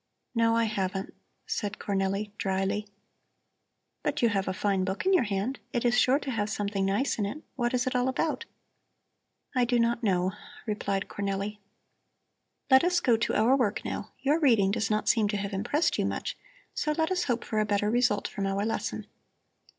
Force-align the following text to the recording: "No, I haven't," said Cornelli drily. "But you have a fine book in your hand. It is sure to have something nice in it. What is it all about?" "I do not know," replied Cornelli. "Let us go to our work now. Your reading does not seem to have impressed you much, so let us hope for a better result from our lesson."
"No, 0.33 0.55
I 0.55 0.63
haven't," 0.63 1.13
said 1.45 1.77
Cornelli 1.77 2.31
drily. 2.39 2.87
"But 4.01 4.23
you 4.23 4.29
have 4.29 4.47
a 4.47 4.51
fine 4.51 4.83
book 4.83 5.05
in 5.05 5.13
your 5.13 5.25
hand. 5.25 5.59
It 5.73 5.85
is 5.85 5.95
sure 5.95 6.17
to 6.17 6.31
have 6.31 6.49
something 6.49 6.87
nice 6.87 7.19
in 7.19 7.27
it. 7.27 7.43
What 7.55 7.75
is 7.75 7.85
it 7.85 7.95
all 7.95 8.07
about?" 8.09 8.45
"I 9.55 9.63
do 9.63 9.77
not 9.77 10.01
know," 10.01 10.31
replied 10.65 11.07
Cornelli. 11.07 11.59
"Let 12.71 12.83
us 12.83 12.99
go 12.99 13.15
to 13.17 13.35
our 13.35 13.55
work 13.55 13.85
now. 13.85 14.09
Your 14.21 14.39
reading 14.39 14.71
does 14.71 14.89
not 14.89 15.07
seem 15.07 15.27
to 15.27 15.37
have 15.37 15.53
impressed 15.53 15.99
you 15.99 16.05
much, 16.07 16.35
so 16.73 16.93
let 16.93 17.11
us 17.11 17.25
hope 17.25 17.45
for 17.45 17.59
a 17.59 17.65
better 17.67 17.91
result 17.91 18.27
from 18.27 18.47
our 18.47 18.65
lesson." 18.65 19.05